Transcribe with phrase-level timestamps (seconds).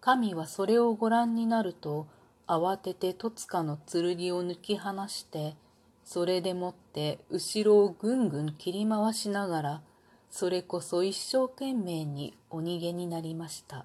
[0.00, 2.06] 神はそれをご覧になると、
[2.46, 4.02] 慌てて戸塚の剣
[4.34, 5.54] を抜き放して、
[6.04, 9.82] それでもって後ろをぐんぐん切り回しながら、
[10.30, 13.84] それこそ一生懸命にお逃げになりました。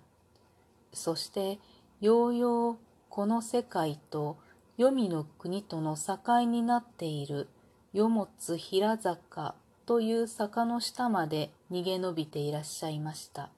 [0.94, 1.60] そして、
[2.02, 2.78] ようよう
[3.10, 4.38] この世界と
[4.78, 7.48] 黄泉の国との境になっている
[7.94, 9.56] 与物平坂
[9.86, 13.50] という坂の下まで逃げ延びていらっしゃいました。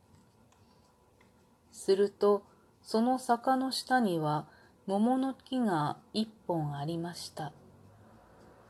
[1.78, 2.44] すると、
[2.82, 4.48] その坂の下には
[4.88, 7.54] 桃の木が一本ありました。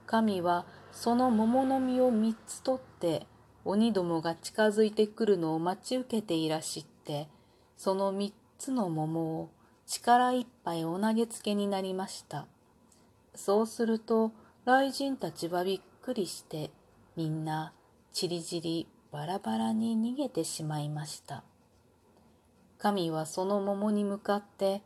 [0.05, 3.25] 神はその桃の実を三つ取って
[3.65, 7.27] 鬼どもが近づいてくるのを待ち受けていらしって、
[7.77, 9.49] その三つの桃を
[9.85, 12.45] 力いっぱいお投げつけになりました。
[13.35, 14.31] そうすると、
[14.65, 16.71] 雷神たちはびっくりして、
[17.15, 17.73] みんな
[18.11, 21.43] ちりぢりバラバラに逃げてしまいました。
[22.77, 24.81] 神はその桃に向かって、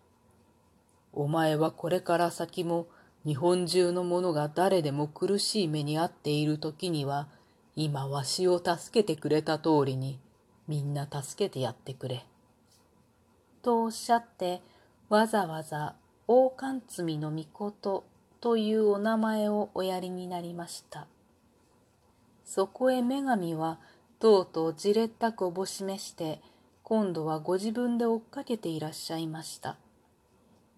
[1.13, 2.87] お前はこれから先も
[3.25, 7.27] 日本中の者が誰でも苦しい目に遭っている時には、
[7.75, 10.19] 今わしを助けてくれた通りに、
[10.67, 12.25] みんな助けてやってくれ。
[13.61, 14.61] とおっしゃって、
[15.09, 15.95] わざわざ
[16.27, 18.05] 王冠積の御事
[18.39, 21.07] というお名前をおやりになりました。
[22.45, 23.79] そこへ女神は
[24.19, 26.41] とうとうじれったくおぼしめして、
[26.91, 29.77] 今度はご自分で追っかけていらっしゃいました。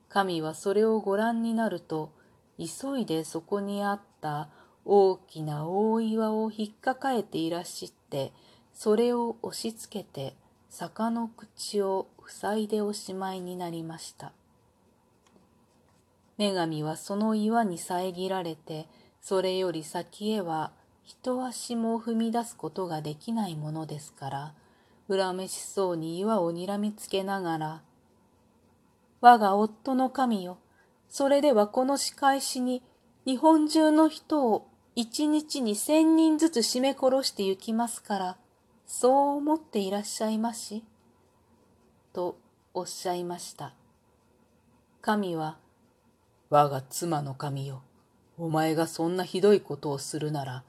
[0.09, 2.11] 神はそれをご覧になると、
[2.59, 4.47] 急いでそこにあった
[4.85, 8.31] 大きな大岩を引っかかえていらっしって、
[8.75, 10.35] それを押しつけて
[10.69, 14.33] 坂の口を塞いでおしまいになりました。
[16.37, 18.85] 女神はその岩に遮られて、
[19.19, 24.53] それより先へは一足も踏み出すことができないものですから、
[25.09, 27.81] 恨めしそうに岩をにらみつけながら、
[29.21, 30.57] 我が夫の神よ、
[31.09, 32.83] それではこの仕返しに
[33.25, 38.37] 日本中の人を一日に千人ずつ締め殺して行きますから、
[38.85, 40.83] そう思っていらっしゃいまし。
[42.11, 42.37] と
[42.73, 43.73] おっしゃいました。
[45.01, 45.57] 神は、
[46.49, 47.81] 我が妻の神よ、
[48.37, 50.63] お前がそんなひどいことをするなら、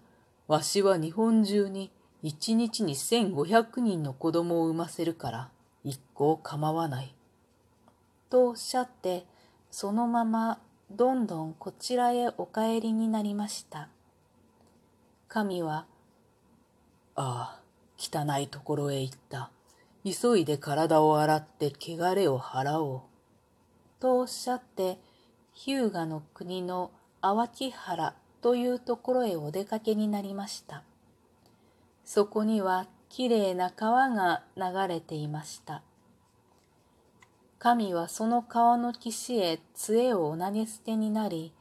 [0.46, 1.90] わしは日本中に
[2.26, 5.50] 一日に千五百人の子供を産ませるから、
[5.84, 7.14] 一向構わない。
[8.30, 9.26] とおっしゃって、
[9.70, 10.58] そのまま
[10.90, 13.90] どんどんこちらへお帰りになりました。
[15.28, 15.84] 神は、
[17.14, 17.60] ああ、
[17.98, 19.50] 汚いところへ行った。
[20.02, 23.00] 急いで体を洗って汚れを払おう。
[24.00, 24.98] とおっしゃって、
[25.52, 30.84] 日向の国の淡木原というところへお出かけになりました。
[32.04, 35.82] そこにはきれいな川が流れていました。
[37.58, 41.52] 神はその川の岸へ杖をお投げ捨てになり、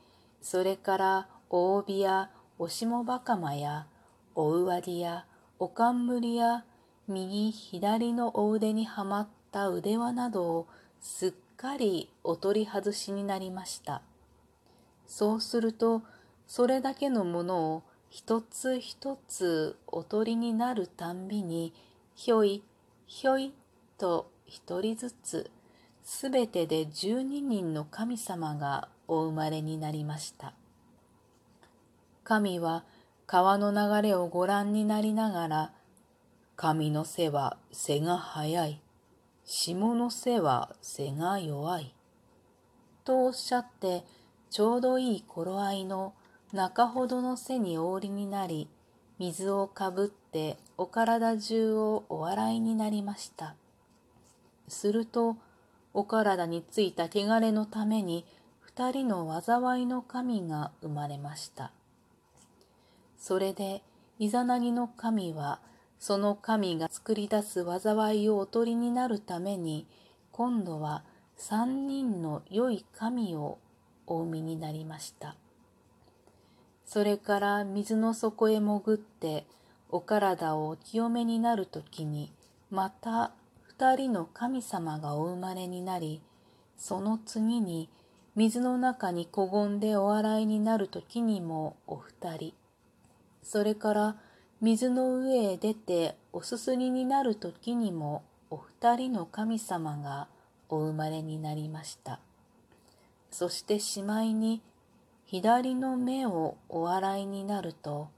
[0.42, 3.88] それから大帯やおしもばかまや、
[4.36, 5.26] おうわりや、
[5.60, 6.66] おかんむりや、
[7.08, 10.68] 右左のお腕にはまった腕輪などを
[11.00, 14.02] すっかりお取り外しになりました。
[15.08, 16.02] そうすると、
[16.48, 21.74] それだけのものを一つ一つお取りになるたんびに、
[22.14, 22.62] ひょい、
[23.08, 23.54] ひょい
[23.98, 25.50] と一人ずつ
[26.04, 30.54] すべてで十二人の神様がお生まれになりました。
[32.24, 32.84] 神は
[33.26, 35.72] 川の流れをご覧になりながら、
[36.56, 38.80] 神の背は背が速い、
[39.44, 41.96] 下の背は背が弱い。
[43.06, 44.04] とおっしゃって、
[44.52, 46.14] ちょうどいい頃合いの
[46.54, 48.70] 中ほどの背におりになり、
[49.18, 53.56] 水をかぶってお体中をお笑いになりました。
[54.68, 55.36] すると、
[55.96, 58.24] お体についた汚れのために
[58.60, 61.72] 二人の災いの神が生まれました。
[63.18, 63.82] それで、
[64.20, 65.60] イザナギの神は、
[65.98, 69.88] その神が作り出す災いをおとりになるために、
[70.32, 71.04] 今度は
[71.36, 73.58] 三人の良い神を
[74.06, 75.36] お生みになりました。
[76.94, 79.48] それから水の底へ潜って、
[79.90, 82.32] お体をお清めになるときに、
[82.70, 83.32] また
[83.64, 86.22] 二人の神様がお生まれになり、
[86.78, 87.90] その次に
[88.36, 92.54] 水の中にこごんでお洗いになる時にもお二人、
[93.42, 94.16] それから
[94.62, 100.28] 水の上へ出ておすすりになる時にもお二人の神様が
[100.70, 102.20] お生まれになりました。
[103.32, 104.62] そしてしまいに
[105.34, 108.10] 左の目をお洗いになると、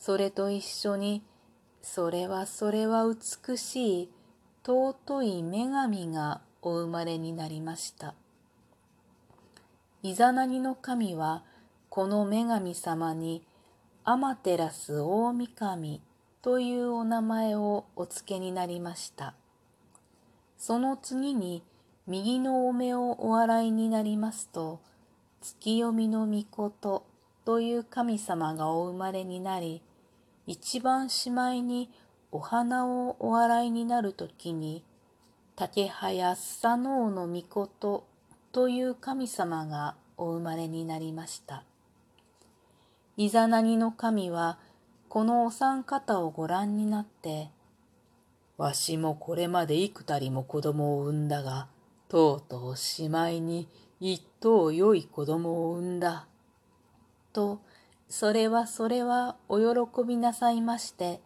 [0.00, 1.22] それと一緒に、
[1.82, 4.10] それはそれは美しい
[4.66, 8.14] 尊い女神がお生まれになりました。
[10.02, 11.44] イザナギの神は
[11.88, 13.46] この女神様に
[14.02, 16.00] アマテラス大神
[16.42, 19.34] というお名前をお付けになりました。
[20.58, 21.62] その次に
[22.08, 24.80] 右のお目をお洗いになりますと、
[25.42, 27.04] 月読みの御事
[27.44, 29.82] という神様がお生まれになり、
[30.46, 31.90] 一番しまいに
[32.30, 34.84] お花をお洗いになるときに、
[35.56, 38.06] 竹早スサノオの御事
[38.52, 41.64] という神様がお生まれになりました。
[43.16, 44.58] イザナギの神は、
[45.08, 47.50] このお三方をご覧になって、
[48.58, 51.66] わしもこれまで幾たりも子供を産んだが、
[52.08, 53.66] とうとうしまいに
[54.04, 56.26] 一頭良い子供を産んだ。
[57.32, 57.60] と、
[58.08, 61.20] それはそれはお喜びなさいまして、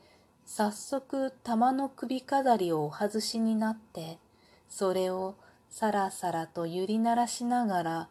[0.45, 4.19] 早速玉の首飾りをお外しになって、
[4.69, 5.37] それを
[5.71, 8.09] さらさらと揺り鳴らしながら、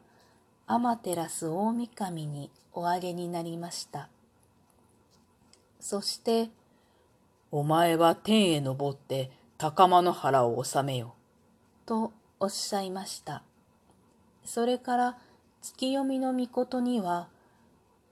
[0.65, 4.09] アマテラス大神におあげになりました。
[5.79, 6.49] そして、
[7.51, 9.29] お前は天へ登って
[9.59, 11.13] 高間の原を治めよ。
[11.85, 13.43] とおっしゃいました。
[14.45, 15.17] それから
[15.61, 17.27] 月読みの御事には、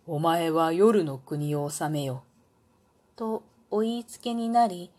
[0.05, 2.23] お前は夜の国を治めよ。
[3.15, 4.91] とお言いつけになり、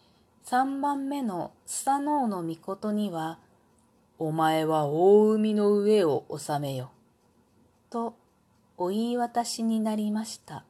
[0.44, 3.38] 三番目のスサノオの御事には、
[4.18, 6.90] お前は大海の上を治めよ。
[7.90, 8.14] と
[8.76, 10.64] お言い渡しになりました。